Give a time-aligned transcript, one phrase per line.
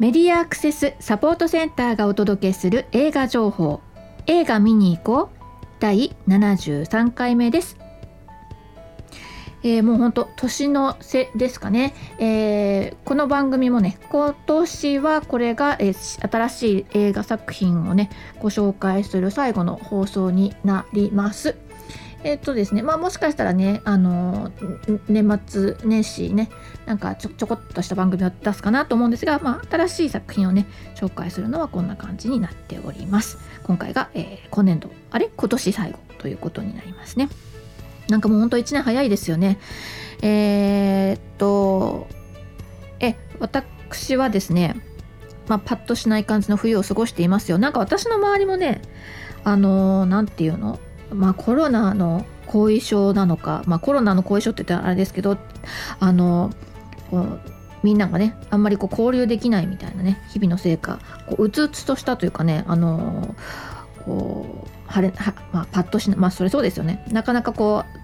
[0.00, 3.82] メディアアクセスサポートセンターがお届けする映画情報。
[4.26, 5.36] 映画見に行こう。
[5.78, 7.76] 第73回目です。
[9.62, 18.08] えー、もうほんと年の瀬ですかね、えー、この番組もね今年はこれが、えー、新しい映画作品をね
[18.38, 21.58] ご紹介する最後の放送になります。
[22.22, 24.52] えっ、とですねまあもしかしたらねあの
[25.08, 26.50] 年末年始ね
[26.86, 33.38] なんかちょちょこっとした番組を出すかなと思うんですが、まあ、新しい作品をね紹介するのはこんな感じになっております。
[33.62, 35.30] 今回が、えー、今年度あれ？
[35.34, 37.28] 今年最後ということになりますね。
[38.08, 39.58] なんかもうほんと1年早いですよね。
[40.22, 42.06] えー、っと
[42.98, 44.76] え私はですね
[45.48, 47.58] まあ、パッとしない感じの冬を過ごしていますよ。
[47.58, 48.82] なんか私の周りもね
[49.42, 50.78] あの何、て言うの？
[51.12, 55.36] まあ、コロナの後遺症なのか、まあ、コロナの後遺症って言ったらあれですけど
[55.98, 56.50] あの
[57.10, 57.40] こう
[57.82, 63.34] みんながねあんまりこう交流できないみたいなね日々の成果こううつうつとしたというかねあの
[64.04, 67.04] こう晴れは、まあ、パッとしなまあそれそうですよね。
[67.10, 68.00] なかなかこう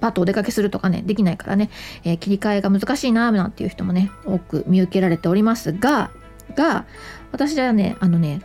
[0.00, 1.70] パッとお出かけするとかねできないからね、
[2.04, 6.10] えー、切り替えが難しいななんていう人もね多く見受けられておりますが
[6.54, 6.86] が
[7.32, 8.40] 私はねあのね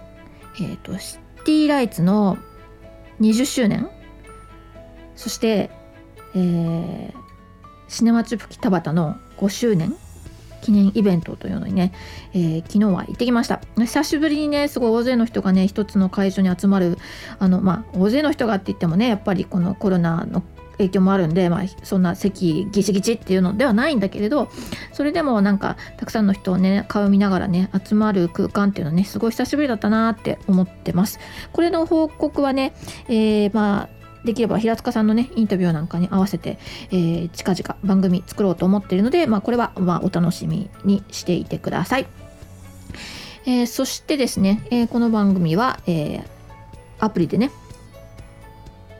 [0.59, 2.37] えっ、ー、とシティライツの
[3.21, 3.87] 20周年
[5.15, 5.69] そして、
[6.35, 7.13] えー、
[7.87, 9.95] シネマチュプキ田畑の5周年
[10.61, 11.91] 記念イベントというのにね、
[12.33, 13.61] えー、昨日は行ってきました。
[13.77, 16.97] 久しぶりにねすごい大勢の人がね一つの会場に集まる
[17.39, 20.41] あのまあ大勢の人がって言ってもねやっぱりこのコロナの
[20.77, 24.49] 影響もあるんで、まあ、そんな席ギチギチっていうのではないんだけれど
[24.91, 31.19] それでもなんかたくさんの人をね顔見ながらね集まる空間っていうのはねすごい久しぶりだったなって思ってます。
[31.51, 32.73] これの報告はね、
[33.07, 36.57] えー、まあできれば平塚さんのねインタビューなんかに合わせて、
[36.91, 42.07] えー、近々番組作ろうと思っているので、まあ、これはまあお楽しみにしていてください。
[43.45, 46.23] えー、そしてですね、えー、この番組は、えー、
[46.99, 47.51] アプリでね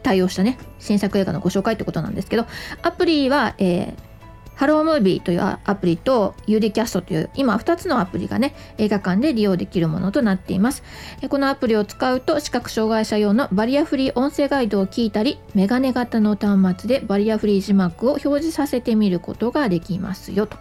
[0.02, 2.46] 対応したね新作映画のご紹介ってことなんですけど
[2.81, 4.12] アプリは、えー
[4.56, 10.84] ハロームービーというアプリと UD キャストという今2つのアプリがね映画館で利用できるものとなっています。
[11.30, 20.58] このアプリを使うと視覚障害者用のバリアフリー音声ガイドを聞いたりメガネ型の端末でバリアフリー字幕を表示させてみることができますよと、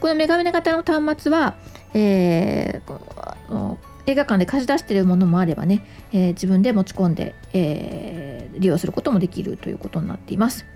[0.00, 1.54] このメガネ型の端末は、
[1.94, 3.76] えー、
[4.06, 10.66] 映画館で貸し出しているものもあればね、えー、自分で持ち込んで、えー、利用することもできるということになっています。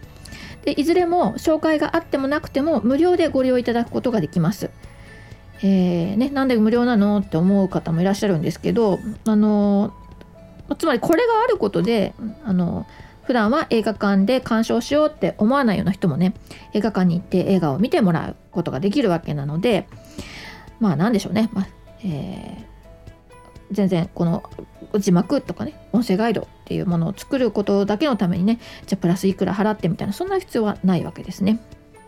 [0.65, 4.71] でいずれも紹介があってもなくても無料でご利用いただくことができます。
[5.61, 9.93] えーね、なんで無料なのって思う方もいらっしゃるんですけどあの
[10.79, 12.15] つまりこれがあることで
[12.45, 12.87] あの
[13.25, 16.35] 普段は映画館で鑑賞しようって思わないような人もね
[16.75, 19.89] 映画館に行って映画を見てもらうことができるわけなので
[20.81, 21.69] まあ何でしょうね、まあ
[22.05, 22.65] えー、
[23.71, 24.43] 全然この
[24.99, 31.61] 字幕とかね音声ガイドっていうものを作ることだけのためにねじゃあプラスいくら払ってみたいなそんな必要はないわけですね。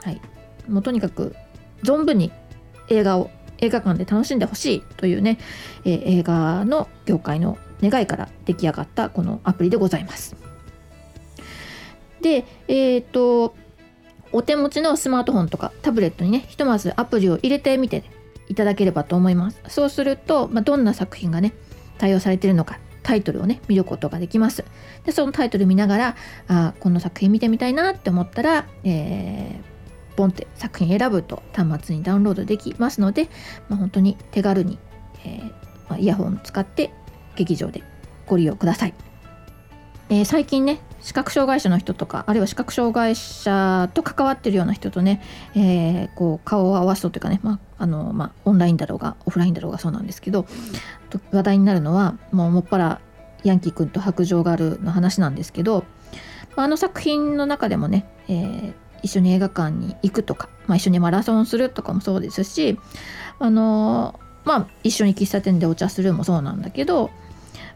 [0.03, 0.21] はい、
[0.69, 1.37] もうとにかく
[1.83, 2.33] 存分に
[2.89, 5.39] 映画を映画館で楽しんでほしいというね、
[5.85, 10.37] えー、映画の業界の願いから出来上がったこのアプリでございます。
[12.23, 13.55] で、えっ、と
[14.33, 18.05] お手持ちのスマートフォンとかタブレットにねひとまずアプリを入れてみて
[18.51, 19.63] いただければと思います。
[19.69, 21.55] そうすると、まあ、どんな作品がね
[21.99, 24.65] 対応されてるのかタイトルをね見ることができます
[25.05, 26.17] でそのタイトル見ながら
[26.49, 33.29] あこの作品見てみたいなって思ったら、えー、ポンって作品選ぶと端末にダウンロードできますので、
[33.69, 34.79] まあ、本当に手軽に、
[35.25, 35.43] えー
[35.89, 36.93] まあ、イヤホンを使って
[37.37, 37.83] 劇場で
[38.27, 38.95] ご利用ください、
[40.09, 45.23] えー、最近ね視覚障害者の人とかあるいは視覚障害者と関わってるような人とね、
[45.55, 50.47] えー、こう顔を合わすというかね、まああのまあ、オンラインだろうがオフラインだろうがそうなんですけど
[51.33, 53.01] 話題になるのはもうもっぱら
[53.45, 55.85] ヤンキー君と白杖ガールの話なんですけど、
[56.57, 62.79] まあ、あの作品の中でもね、えー、一緒に映画館に行くとか、まあ、一緒にマラソンするとかもそうですし
[63.39, 67.11] あのまあ一緒に喫茶店でお茶するもそうなんだけど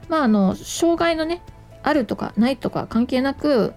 [0.09, 1.43] まああの障害のね
[1.85, 3.75] あるとかないとか関係なく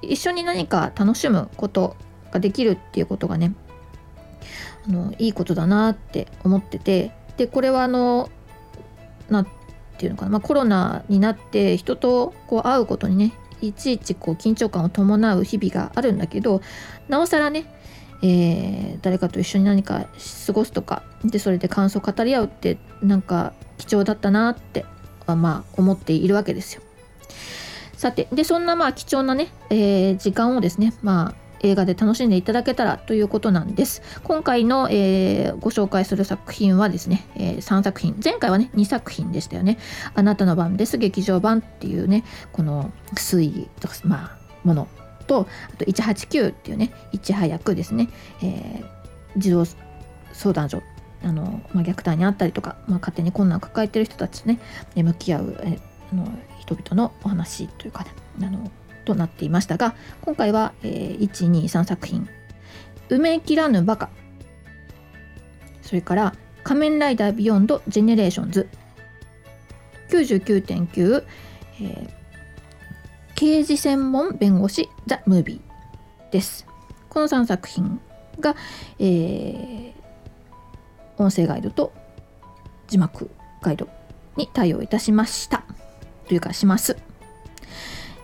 [0.00, 1.96] 一緒に何か楽しむこと
[2.30, 3.52] ができるっていうことがね
[4.86, 8.30] あのいいことだなって思っててでこれはあの
[9.28, 9.44] な
[9.98, 16.62] ていうのかな、まあ、コロナになって人とこう会うことにねいちいちこう緊張感を伴う日々があるんだけど
[17.08, 17.66] なおさらね、
[18.22, 20.06] えー、誰かと一緒に何か
[20.46, 24.86] 過ごすとかでそれで感想を語り合うってなんか貴重だったなって
[25.26, 26.82] まあ思っているわけですよ。
[27.98, 34.00] さてでそんなまあ貴重なね、えー、時間をですねまあ映画で楽しんでいただけたらということなんです。
[34.22, 38.14] 今回の、えー、ご紹介する作品はですね、えー、3作品。
[38.22, 39.78] 前回はね2作品でしたよね
[40.14, 42.22] 「あなたの番です劇場版」っていうね
[42.52, 44.88] この推理とかまあもの。
[45.26, 48.08] とあと189っていうねいち早くですね、
[48.40, 48.86] えー、
[49.36, 49.64] 児童
[50.32, 50.80] 相談所
[51.24, 54.60] あの、まあ、虐待にあったりとか、まあ、勝手に困難を抱えてる人たちね
[54.94, 55.78] 向き合う、え
[56.12, 56.32] あの
[56.68, 58.10] 人々のお話というかね
[58.42, 58.70] あの
[59.06, 62.28] となっていましたが今回は、えー、123作品
[63.08, 64.10] 「梅切らぬバカ」
[65.80, 68.68] それから「仮面ライダー Beyond Generations」
[70.10, 71.24] 99.9、
[71.80, 72.10] えー、
[73.34, 76.66] 刑事専門弁護士 THE MOVIE です。
[77.08, 78.00] この3作品
[78.40, 78.54] が、
[78.98, 79.92] えー、
[81.16, 81.92] 音声ガイドと
[82.86, 83.30] 字幕
[83.62, 83.88] ガイド
[84.36, 85.64] に対応いたしました。
[86.28, 86.96] というかします。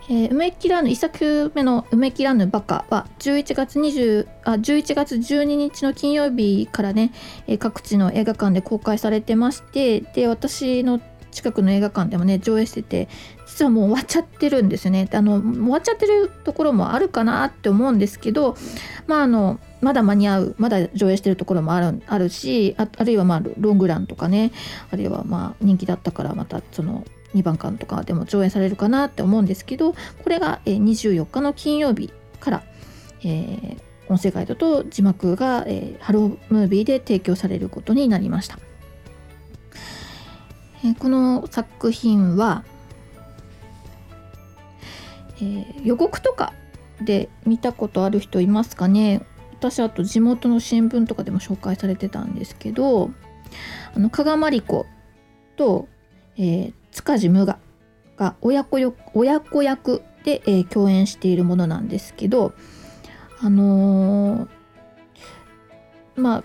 [0.08, 7.10] えー、梅切らぬ1作目の「梅切らぬバカ」は11月20あ11月12日の金曜日からね、
[7.46, 13.08] えー、各地の映画館で公開されてましてで私の近くの映画館でもね上映してて
[13.46, 15.08] 実はもう終わっちゃってるんですよね。
[15.12, 18.56] あの終わっちゃってるところもあるかなって思うんですけど
[19.06, 24.52] まああのまだ間に合うまだ上映してるところもあるあるしあるいはまあロングランとかね
[24.90, 29.98] あるいはまあ人気だったからまたその2番館とかでも上演されるかなって思うんですけどこ
[30.28, 32.62] れが24日の金曜日から、
[33.20, 33.78] えー、
[34.08, 38.58] 音声ガイドと字幕が、えー、ハロームービーで提供されることになりました、
[40.84, 42.64] えー、この作品は、
[45.36, 46.52] えー、予告とか
[47.00, 49.26] で見たことある人いますかね？
[49.52, 53.10] 私あと地元の新聞とかでも紹介されてたんですけど
[53.94, 54.84] あの加賀まりこ
[55.56, 55.88] と、
[56.36, 57.58] えー、塚地無我
[58.16, 62.54] が親子よ親子役で、えー、共演しているものなんですけど
[63.40, 64.48] あのー、
[66.16, 66.44] まあ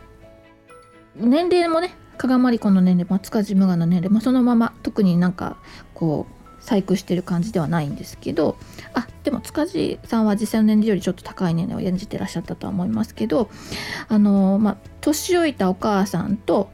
[1.15, 5.57] 年齢もね加賀まりこの年齢、まあ、塚地無我の年齢、まあ、そのまま特になんか
[5.93, 8.57] こう細工してる感じではないんですけど
[8.93, 13.49] あでも塚地さんは実際の年齢よりちょっと高い年齢を演じてらっしゃったとは思いますけど
[14.09, 16.69] あの、まあ年老いたお母さんと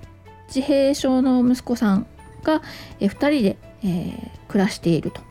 [0.47, 2.07] 自閉症の息子さん
[2.45, 2.61] が、
[2.99, 5.21] え2人で、えー、暮らしていると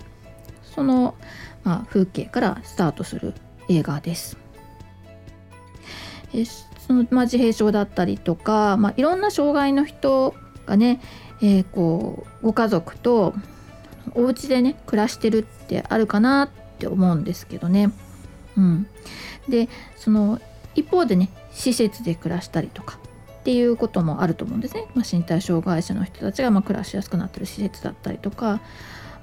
[0.75, 1.15] その、
[1.63, 3.33] まあ、風景からスタートする
[3.69, 4.37] 映画です。
[6.35, 10.35] えそのまあ、自閉症だったりとか、まあ、いろんな障害の人
[10.67, 11.01] がね、
[11.41, 13.35] えー、こうご家族と
[14.15, 17.91] お家でね暮らしてるってあるかなって思うんですけどね。
[18.57, 18.87] うん、
[19.49, 20.41] でその
[20.75, 22.99] 一方でね施設で暮らしたりとか
[23.45, 28.63] っていうこともあると思うんですね、まあ、身体障害者の人たちがま暮らしやすくなってる施設だったりとか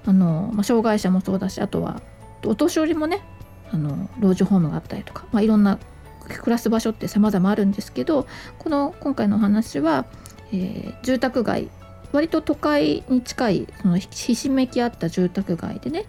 [0.06, 2.04] あの、まあ、障害者もそうだしあとは
[2.46, 3.24] お年寄りもね
[3.72, 5.80] あの老人ホームがあったりとか、まあ、いろんな
[6.28, 8.28] 暮らす場所って様々あるんですけど
[8.60, 10.06] この今回のお話は、
[10.54, 11.70] えー、住宅街
[12.12, 16.06] 割と都会に近いそのひしめき合った住宅街でね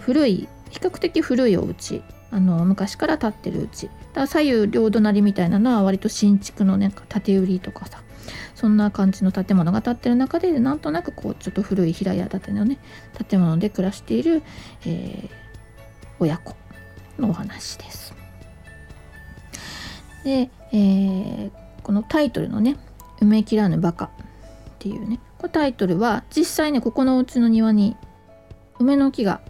[0.00, 2.02] 古い比較的古いお家
[2.34, 3.88] あの昔から建ってるうち。
[4.12, 8.02] だ左右両隣みたいなのは割と新築のね建売りとかさ。
[8.54, 12.78] そんな感じの建物が建ってる中でなんとなくこうちょっと古い平屋建てのね
[13.28, 14.42] 建物で暮らしている、
[14.86, 15.28] えー、
[16.18, 16.56] 親子
[17.18, 18.14] のお話です。
[20.24, 21.50] で、えー、
[21.82, 22.76] このタイトルのね
[23.20, 24.08] 「埋め切らぬバカ」っ
[24.80, 25.20] ていうね。
[25.38, 27.96] このタイトルは実際ねここのうちの庭に
[28.80, 29.40] 梅の木が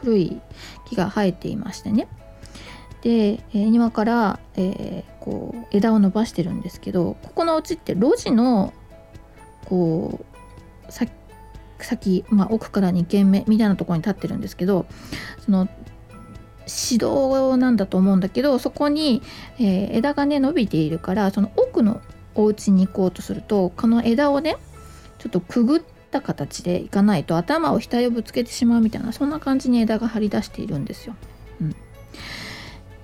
[0.00, 0.40] 古い
[0.86, 2.08] 木が生えていましてね。
[3.02, 8.72] で、え、庭から、えー、こう枝を伸ばしてるんですけどここのうちって路地の
[9.66, 10.24] こ
[10.88, 10.92] う
[11.82, 14.86] 先、まあ、奥から2軒目みたいなところに立ってるんですけど
[15.44, 15.68] その
[16.60, 19.22] 指導なんだと思うんだけどそこに、
[19.58, 22.00] えー、枝がね伸びているからその奥の
[22.34, 24.56] お家に行こうとするとこの枝をね
[25.18, 31.14] ちょっとくぐった形でいかないと頭を額をぶつけてしまうみたいなそんな感じに枝が張り出しているんですよ。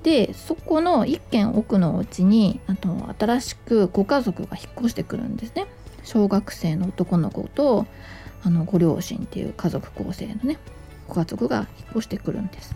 [0.03, 2.89] でそこの一軒奥のお家にあと
[3.19, 5.67] 新しくご家族が引っ越してくるんですね。
[6.05, 7.87] 小学生の男の子と
[8.43, 10.59] あのご両親っていう家族構成のね
[11.07, 12.75] ご家族が引っ越してくるんです。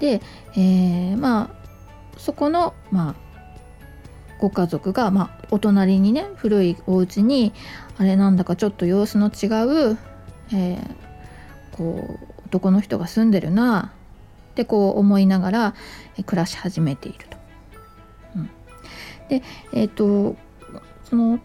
[0.00, 0.20] で、
[0.56, 3.14] えー、まあそこのまあ
[4.38, 7.52] ご家族が、まあ、お隣にね古いお家に
[7.96, 9.46] あれなんだかちょっと様子の違
[9.92, 9.98] う、
[10.52, 10.78] えー、
[11.72, 13.92] こう男の人が住んでるな
[14.58, 15.74] ってこう思いながら
[16.26, 17.36] 暮らし始めていると。
[18.36, 18.50] うん、
[19.28, 20.36] でえっ、ー、と
[21.04, 21.38] その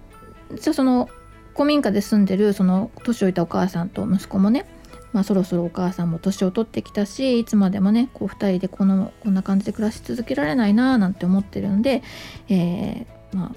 [0.60, 1.10] じゃその
[1.54, 4.66] 古民家で住んでるその年老いたお母さんと息子もね
[5.12, 12.02] まあ、そろそろお母さんも年を取ってきたしいつまでもねこう2人でこのこんな感じで暮らし続けられないななんて思ってるんで、
[12.50, 13.54] えー、ま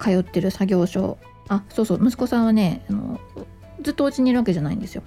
[0.00, 1.18] あ、通ってる作業所
[1.48, 3.20] あそうそう息子さんはねあの
[3.82, 5.02] ずっとお家にいるわけじゃないんですよ。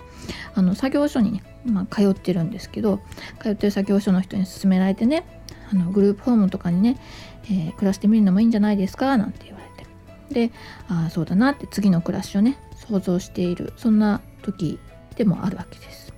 [0.54, 3.00] あの作業所にね、まあ、通ってるんですけど
[3.42, 5.26] 通ってる作業所の人に勧められてね
[5.72, 7.00] あのグループホームとかにね、
[7.46, 10.54] えー、暮らしてみるのもいいんじゃないですかなんて言われてで
[10.88, 14.80] ああそうだなって次の暮らしをね想像しているそんな時
[15.16, 16.14] でもあるわけです。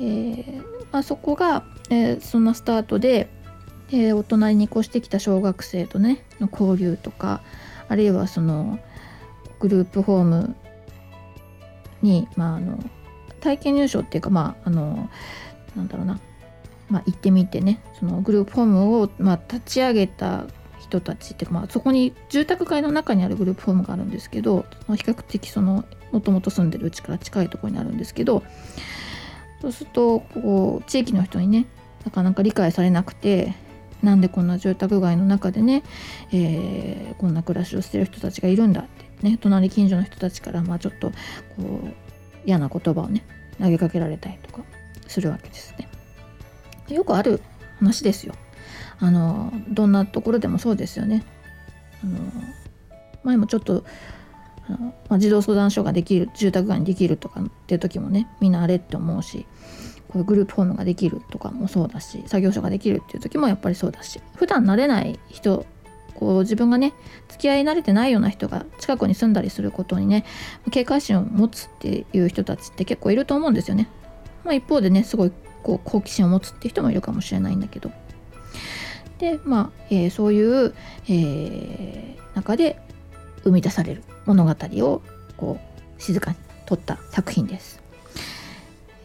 [0.00, 3.28] えーまあ、そこが、えー、そんなスタートで、
[3.90, 7.42] えー、お隣に越してきた小学生とねの交流とか
[7.88, 8.78] あるいはその
[9.60, 10.56] グループホーム
[12.02, 12.78] に、まあ、あの
[13.40, 15.08] 体験入所っていうかまああの
[15.76, 16.20] なんだろうな、
[16.88, 17.80] まあ、行ってみてね。
[17.98, 20.46] そのグループホームを、まあ、立ち上げた
[20.78, 28.42] 人たちっていうか、まあ、そこに住宅街の中にあるグループホームがあるんですけど比較的そのもともと住んでるうちから近いところにあるんですけど
[29.60, 31.66] そうするとこう地域の人にね
[32.04, 33.54] なかなか理解されなくて
[34.02, 35.82] なんでこんな住宅街の中でね、
[36.32, 41.14] えー、こんな暮らしをしてる人たちがいるんだってね隣近所の人たちからまあちょっとこ
[41.84, 41.94] う
[42.44, 43.24] 嫌な言葉をね
[43.60, 44.62] 投げかけられたりとか
[45.06, 45.88] するわけですね。
[46.88, 47.40] よくある
[47.78, 48.34] 話ですよ。
[49.00, 51.24] あのどんなところでもそうですよね。
[52.02, 52.18] あの
[53.24, 53.84] 前もちょっと
[54.68, 59.46] あの、まあ、児童相談所ができる住宅街にできるとかっていう時もねみんなあれって思うし
[60.08, 65.66] こういうグループホームができるとかもそうだし作業所ができるっていう時もやっぱりそうだし普段慣れない人
[66.18, 66.94] こう自分がね
[67.28, 70.24] 付き合い慣れてないような人が近くに住んだりすることにね
[70.72, 73.88] 警戒心を持つっていう人たちって結構いると思うんですよね。
[74.42, 75.32] まあ、一方でねすごい
[75.62, 77.92] こう好奇心を持つって人もいるかもしれないんだけど。
[79.20, 80.74] でまあ、えー、そういう、
[81.08, 82.80] えー、中で
[83.44, 85.02] 生み出される物語を
[85.36, 87.80] こう静かに撮った作品です。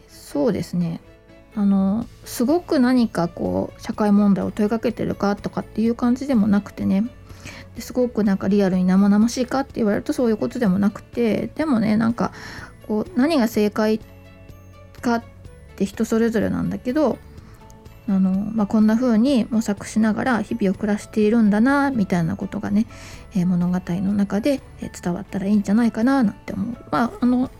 [0.08, 1.00] そうですね
[1.56, 7.04] あのすごく何かこう社会問題を問いかけてるかとかっていう感じでもなくてね。
[7.78, 12.32] すごくなんかリアルに生々しいかって言われるとそういうことでもなくてでもねなんか
[12.86, 14.00] こう何が正解
[15.00, 15.24] かっ
[15.76, 17.18] て人それぞれなんだけど
[18.08, 22.86] あの、まあ、こんな風に模索しながら日々を暮らしているんだなみたいなことがね、
[23.34, 24.60] えー、物語の中で
[25.02, 26.76] 伝わったらいいんじゃないかななんて思う。
[26.90, 27.50] まああの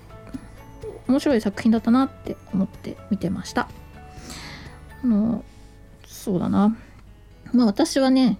[1.07, 3.69] 面白い作品だったなって思って見てました。
[5.04, 5.44] あの
[6.06, 6.76] そうだな。
[7.52, 8.38] まあ私はね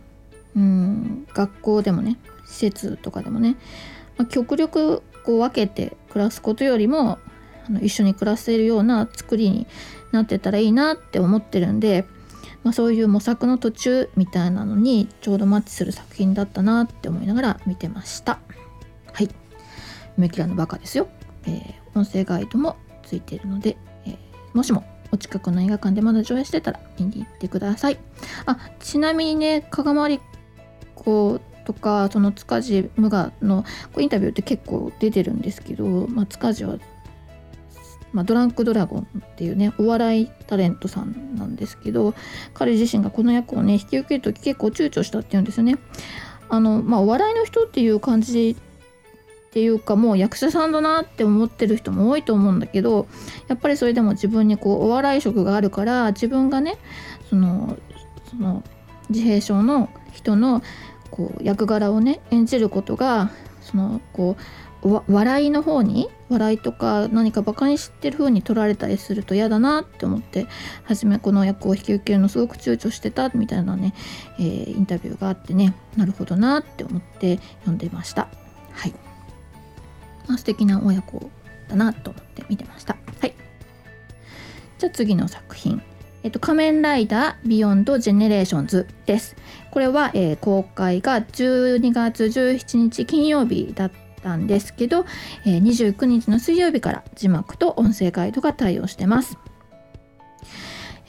[0.56, 3.56] うん学校でもね施設とかでもね、
[4.16, 7.18] まあ、極力こう分けて暮らすことよりも
[7.68, 9.66] あの一緒に暮らせるような作りに
[10.12, 12.04] なってたらいいなって思ってるんで、
[12.62, 18.38] まあ、そういう模索の途中みたいなのにちょうどマッチする作品だったなって思いながら見てました。
[19.12, 19.28] はい。
[20.16, 21.09] 梅キラのバカですよ、
[21.47, 24.16] えー、音声ガイドもついているので、えー、
[24.52, 27.99] もしもお近くの映画館でまだ上映してたら見に行ってください
[28.47, 30.21] あちなみにね加賀まり
[30.94, 33.64] 子とかその塚地無我の
[33.99, 36.78] インタビューって結構出てるんですけど、まあ、塚地は
[38.12, 42.14] まあ、ドランクドラゴンっていうねお笑いタレントさんなんですけど
[42.54, 45.78] 彼自身がこの役をね引き受ける時結構躊躇したっていうんですよね。
[46.49, 48.56] あのまあ、お笑いの人っていう感じ
[49.55, 53.07] っていうかもう役者さんだなって思ってる人も多いと思うんだけど
[53.47, 56.77] やっぱりそれでも自分にこうお笑い色があるから自分がね
[57.31, 57.79] その
[58.29, 58.65] その
[59.11, 60.61] 自閉症の人の
[61.13, 63.31] こう役柄をね演じることが
[63.61, 64.37] そのこ
[64.83, 70.49] う笑いの方に笑いとか何かバカにしてる風に取られたりすると嫌だなって思って
[70.83, 73.95] 初めこの役を引き受けるのすごく躊躇してたみたいなね、
[74.41, 78.27] えー、インタビューがあってねなるほどなって思って読んでいました。
[78.73, 78.95] はい、
[80.28, 81.31] まあ、素敵な親子
[81.69, 83.35] だなと思って見てましたはい
[84.78, 85.83] じゃあ次の作品
[86.25, 89.37] えっと、仮面ライダービヨンドジェネレーションズです。
[89.71, 95.04] これは、えー、公開が12月17日金曜日だったんですけど、
[95.45, 99.37] えー、29日の水曜日から字幕と音声ガイドが対応してます。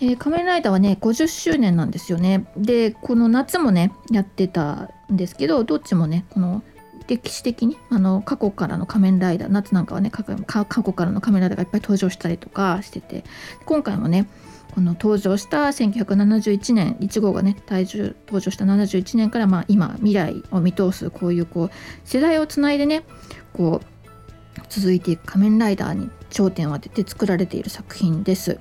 [0.01, 2.45] えー、仮面ライダーはね50周年なんですよね。
[2.57, 6.61] でこの夏もねやってたんですけどどっちもねこの
[7.07, 13.23] 歴史的にあの過去からの仮面ライダー夏なんかはね過去からの仮面ライダーがいっぱい登場したりとかしてて
[13.65, 14.27] 今回もね
[14.73, 21.71] この登場した1971年1号がね体重登場した71年からまあ今未来を見通すこういうこう
[22.03, 23.03] 世代をつないでね
[23.53, 28.59] こう続いていく仮面ライダーに焦点を当てて作られている作品です。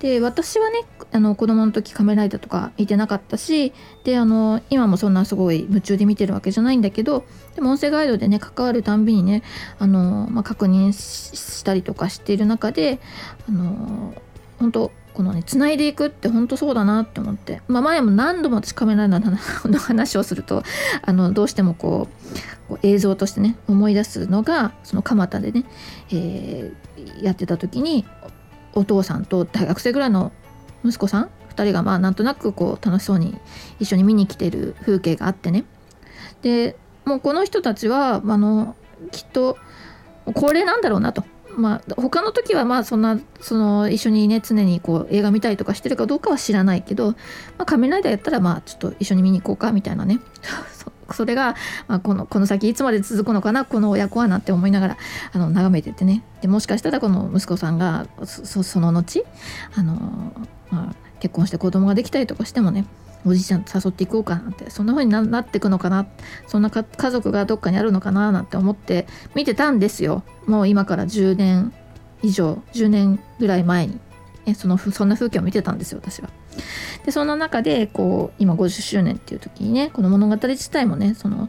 [0.00, 3.72] で私はねあの子供の時仮面ラライダーとか見てなかったし
[4.04, 7.24] であの今もそんなすごい夢中で見てるわけじゃないんだけど
[7.54, 9.42] でも音声ガイドでね関わるたんびにね
[9.78, 12.98] あの、まあ、確認したりとかしている中で
[13.48, 14.14] あの
[14.58, 20.64] 本当このね繋いでいくって本当そうだなって思って、まあ、前も何度も私カメライダーの話をすると
[21.02, 25.64] あのどうしてもこうこう映像としてね思い出すのがその蒲田でね、
[26.10, 28.04] えー、やってた時に
[28.74, 30.32] お父さんと大学生ぐらいの
[30.84, 33.38] 息子さん？2人がまあなんとなくこう楽しそうに
[33.78, 35.64] 一緒に見に来てる風景があってね。
[36.42, 38.76] でもうこの人たちはあの
[39.10, 39.56] きっと
[40.34, 41.24] 高齢なんだろうなと。
[41.56, 47.16] まあ他の時はまあそんなその一緒にね常にこう映画見たりとかしてるかどうかは知らないけど、ま
[47.58, 50.18] あ、仮面ライダーやったらまあちょっと一緒に見に行こうかみたいなね。
[51.12, 51.54] それが、
[51.88, 54.96] まあ、このこの先いつまで続くのかなこの親子はなって思いながら
[55.32, 59.24] あの眺めててねでもしかしたらこの息子さんがその後
[59.76, 60.32] あの、
[60.70, 62.86] まあ、結婚して子供ができたりとかしてもね
[63.26, 66.06] おじいちゃん誘っていこうかなんてそんな風になっていくのかな
[66.46, 71.72] そんな家族がどっかにあるのかななんて思って見てたんですよもう今から10年
[72.22, 73.98] 以上10年ぐらい前に、
[74.46, 76.30] ね、そのそんな風景を見てたんですよ私は。
[77.04, 81.48] でその中でこう今50周年っていう時にねこの物語自体もねその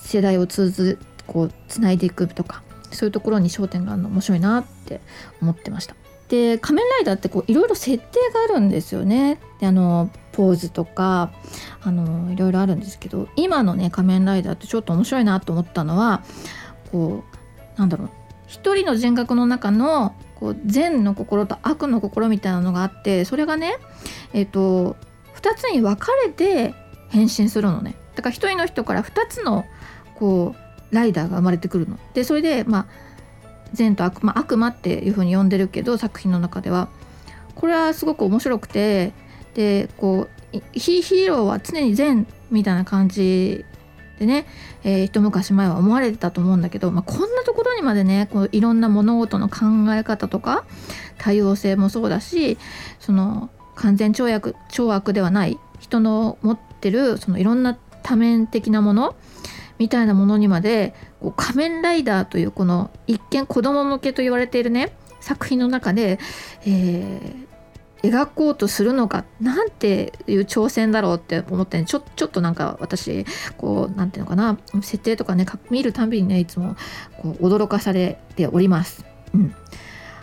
[0.00, 5.00] 世代を通ずこうつないでいくとかそういうところに焦点があるの面白いなって
[5.42, 5.94] 思ってました。
[6.28, 9.38] で仮面ライダーってこういろいろ設定があるんですよね。
[9.60, 11.30] であのポーズとか
[11.82, 16.24] あのいろいろあるんですけど今のね仮面ライダーってちょっと面白いなと思ったのは
[16.90, 17.22] こ
[17.76, 18.10] うなんだろう
[18.46, 23.76] 一人の人格の中のこう善の心と悪の心みたいなのがあってそれがね
[24.32, 24.96] えっ、と
[25.34, 26.74] 2つに分かれて
[27.08, 27.94] 変身するのね。
[28.14, 29.64] だから一人の人から2つの
[30.14, 30.54] こ
[30.90, 31.98] うライダーが生まれてくるの。
[32.14, 32.86] でそれでまあ
[33.72, 36.88] 善と悪,、まあ、悪魔っていう風に呼んでるけど作品の中では。
[37.54, 39.12] これはすごく面白くて
[39.54, 43.64] でこうヒーローは常に善みたいな感じ
[44.18, 44.46] でね、
[44.84, 50.64] えー、一昔前は思われてたと思うんだけど、まあ、こんなところにまでねこういろんな物事の考え方とか
[51.18, 52.58] 多様性もそうだし
[52.98, 59.16] その完全懲悪懲悪ではない人の持ってるそのいろんな多面的なもの
[59.78, 66.18] みたいなものにまでこう仮面ライダーというこの一見子供向けと言われているね作品の中で、
[66.64, 67.46] えー、
[68.10, 73.24] 描こうとするのかなんていう挑戦だろうって思って、ね、ちょちょっとなんか私
[73.56, 74.58] こうなんていうのかな。
[74.82, 76.76] 設定とかね見るたびにねいつも
[77.22, 79.04] こう驚かされております。
[79.34, 79.54] うん。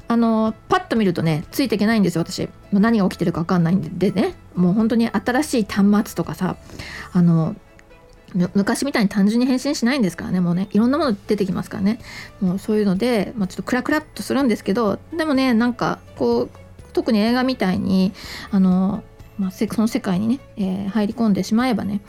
[0.07, 2.49] あのパッと見るとねついていけないんですよ私。
[2.71, 4.35] 何が起きてるか分かんないんでね。
[4.55, 6.57] もう本当に新しい端末とかさ
[7.13, 7.55] あの
[8.55, 10.39] 昔みたいに単純に変身しないんですからね。
[10.39, 11.99] もうねいろんなもの出てきますからね。
[12.41, 16.49] もうそういうので、まあ、ちょっとクラクラっとするんですけどでもねなんかこう
[16.93, 18.13] 特に映画みたいに
[18.51, 19.03] あの、
[19.37, 22.01] まあ、その世界にね、えー、入り込んでしまえばね、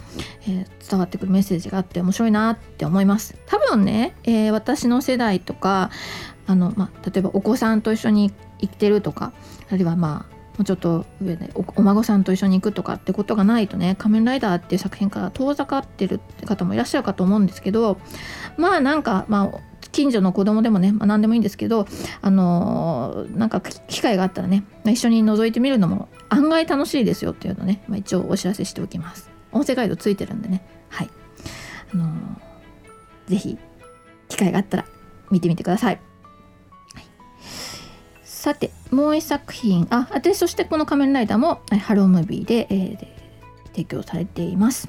[0.43, 3.37] えー、伝わってくるメッセージがあって面白いなって思います。
[3.47, 5.91] 多分ね、えー、私の世代とか
[6.47, 9.33] あの、まあ、例えばお子さんと一緒に行ってるとか
[9.71, 17.99] あるいはまあもうちょっと上でお孫さんと一緒に行くとかってことがないとね「仮面ライダー」っていう作品から遠ざかってるって方もいらっしゃるかと思うんですけど
[18.57, 19.59] まあなんかまあ
[19.95, 21.87] 近所の子供でもね、まあ、何でもいいんですけど
[22.21, 29.31] あのー、なんか機会があったらねま一緒に覗いてみるのも案外楽しいですよっていうのね、まあ、一応お知らせしておきます。
[29.53, 30.67] 音声ガイドついてるんでね。
[30.89, 31.11] はい。
[31.93, 33.57] あのー、ぜひ
[34.29, 34.85] 機会があったら
[35.31, 36.01] 見てみてください。
[38.25, 39.87] さてもう一作品。
[39.91, 43.07] あでそしてこの「仮面ライダーも」ハロームービーで、えー、
[43.69, 44.89] 提供されています。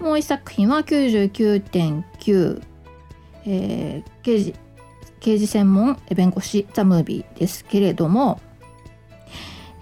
[0.00, 2.60] もう一作品は99.9、
[3.46, 4.54] えー、刑事
[5.20, 8.40] 刑事専門弁護士ザ・ムービーですけれども、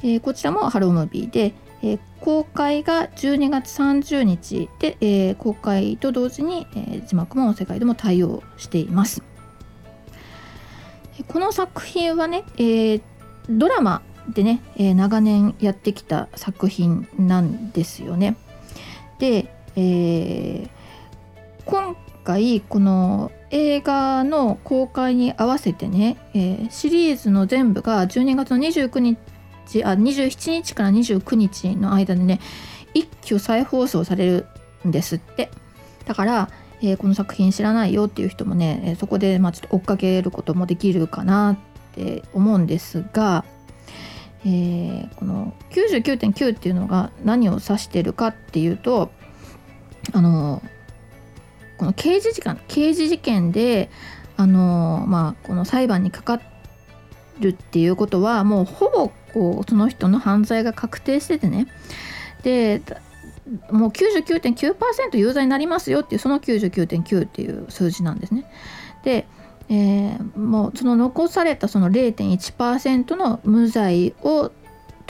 [0.03, 9.23] えー、こちらもハロームービーで、えー、公開が12月30日で、えー、公開と同時に、え字幕も世界でも対応しています
[11.27, 13.03] この作品はね、えー、
[13.49, 18.37] ドラマでね、えー、長年やってきた作品なんですよね。
[19.18, 20.70] で、えー、
[21.66, 29.18] 今回この映画の公開に合わせてね、えー、シリーズの全部が12月の29日
[29.84, 32.40] あ27日から29日の間でね
[32.94, 34.46] 一挙再放送される
[34.86, 35.50] んですって。
[36.06, 36.48] だから
[36.82, 43.44] えー、この作品知らないよっていう人もね、そこでまあちょっと追っかけることもできるかなって思うんですが、
[44.44, 49.10] えー、この99.9っていうのが何を指してるかっていうと
[50.12, 50.62] あの
[51.80, 53.88] この刑事事件刑事事件で
[54.36, 56.38] あのまあこの裁判にかか
[57.38, 61.68] るっていうことはもうほぼこうその人の犯罪が確定しててね
[62.42, 62.82] で
[63.70, 68.44] もう99.9%有罪になりますよっていうその99.9っていう数字なんですね。
[69.02, 69.26] で、
[69.70, 74.52] えー、もうその残されたその0.1%の無罪を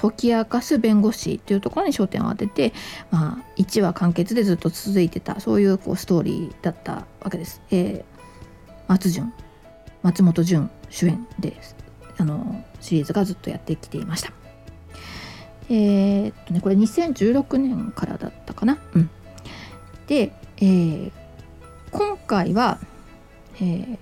[0.00, 2.72] 解き明かす弁護士っていうところに焦点を当てて、
[3.10, 7.60] まあ、1話完結でずっと続いてたそういうこうストーリーだったわけです。
[7.70, 8.04] えー、
[8.88, 9.32] 松潤
[10.02, 11.54] 松本潤主演で
[12.16, 14.32] あのシリーズがずっとやってきていました。
[15.68, 18.78] えー、っとねこれ2016年からだったかな？
[18.94, 19.10] うん、
[20.06, 21.12] で、えー、
[21.90, 22.78] 今回は、
[23.56, 23.98] えー、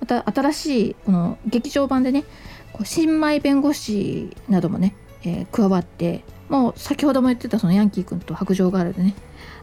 [0.00, 2.24] また新しいこの劇場版でね
[2.72, 9.14] こう新米弁護士などもね、えー、加わってもう先ほども言ってたそのヤンキー君と白状ガールでね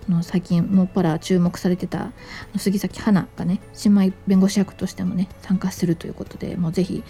[0.07, 2.11] あの最近もっぱら注目されてた
[2.57, 7.03] 杉咲花がね新米弁護士役としてもね参加するということでもうぜひ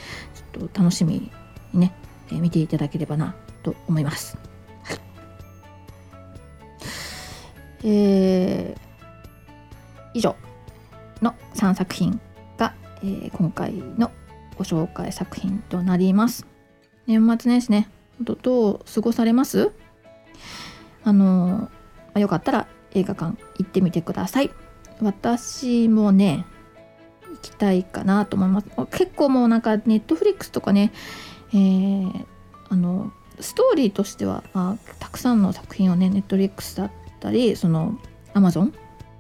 [0.54, 1.32] ちょっと楽しみに
[1.80, 1.94] ね、
[2.32, 4.38] えー、見ていただければなと思います。
[4.84, 4.98] はい、
[7.84, 8.80] えー、
[10.14, 10.36] 以上
[11.22, 12.20] の3作品
[12.58, 14.12] が、えー、今回の
[14.58, 16.48] ご紹介作品となります。
[17.06, 17.90] 年末年始ね、
[18.22, 19.72] どどう過ごされます？
[21.04, 24.52] あのー、よかったら映画館行ってみてください。
[25.02, 26.46] 私もね、
[27.30, 28.68] 行きたいかなと思います。
[28.92, 30.92] 結構もうなんかネットフリックスとかね、
[31.50, 32.26] えー、
[32.70, 38.00] あのストーリーとしては、まあ、たくさんの作品をねネットフリックスだったりその
[38.34, 38.74] アマゾン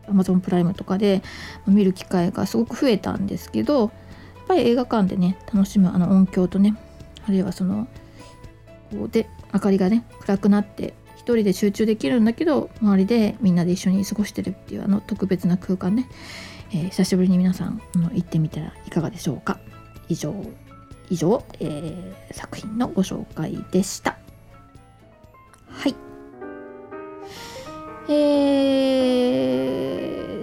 [0.09, 1.21] アマゾンプライムとかで
[1.67, 3.91] 見る機会がすごく増えたんですけどやっ
[4.47, 6.75] ぱり映画館でね楽しむあの音響とね
[7.27, 7.87] あるいはその
[8.91, 16.07] こうで明かりがね暗くなって一人で集中できるんだけど周りでみんなで一緒に過ごしてるっていうあの特別な空間ね、
[16.71, 19.59] えー、久しぶりに皆さんあの行ってみたらいかがでしょうか
[20.09, 20.33] 以上
[21.09, 24.17] 以上、えー、作品のご紹介でした。
[25.69, 25.95] はい。
[28.09, 28.13] え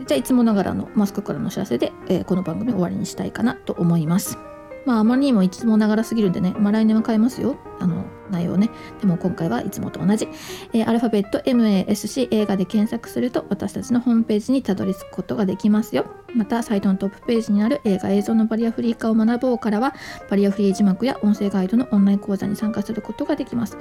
[0.02, 4.38] ー、じゃあいつもながらのマスクからのお知らせで、えー、この番組終わりにしたいかなと思います。
[4.86, 7.56] まああまりにもいつもながらすぎるんでね、まあ来年は変えますよ。
[7.80, 8.70] あの、内容ね。
[9.00, 10.28] でも今回はいつもと同じ。
[10.72, 16.06] えー、アルファベット MASC 映画で検索すると私たちのホームページにたどり着くことができますよ。
[16.34, 19.94] また、サイトのトップページにある映画映像のバリアフリー化を学ぼうからは、
[20.28, 23.78] バリアフリー字幕や音声ガイドのオンライン講座に参加することができます。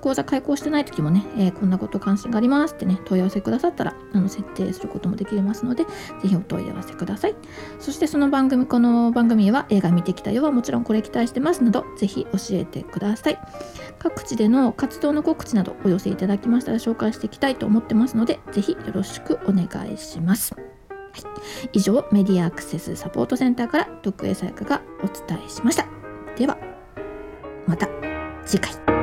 [0.00, 7.36] 講座開講してない時もね、えー、こんなこと関心がありますってね、問い合わせくださったら、あの設定することもできますので、ぜひお問い合わせください。
[7.78, 13.38] そしてその番組、この番組は映画見てきたよはもちろんこれ期待してますなど、ぜひ教えてください。
[14.02, 20.56] 各地での活動の告知などお寄せいただきましたら紹介していきたいと思ってますので、ぜひよろしくお願いします。
[20.56, 25.86] はい、以上、メディアアクセスサポートセンターから徳江さやかがお伝えしました。
[26.36, 26.58] では、
[27.68, 27.88] また
[28.44, 29.01] 次回。